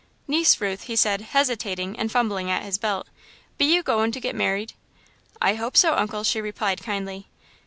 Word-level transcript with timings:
"Niece 0.27 0.59
Ruth," 0.59 0.85
he 0.85 0.95
said, 0.95 1.21
hesitating 1.21 1.95
and 1.99 2.11
fumbling 2.11 2.49
at 2.49 2.63
his 2.63 2.79
belt, 2.79 3.05
"be 3.59 3.65
you 3.65 3.83
goin' 3.83 4.11
to 4.13 4.19
get 4.19 4.33
merried?" 4.33 4.73
"I 5.39 5.53
hope 5.53 5.77
so, 5.77 5.93
Uncle," 5.95 6.23
she 6.23 6.41
replied 6.41 6.81
kindly. 6.81 7.27